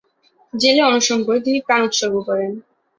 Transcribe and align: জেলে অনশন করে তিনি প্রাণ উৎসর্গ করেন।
জেলে 0.53 0.81
অনশন 0.83 1.19
করে 1.23 1.39
তিনি 1.45 1.59
প্রাণ 1.67 1.81
উৎসর্গ 1.87 2.15
করেন। 2.29 2.51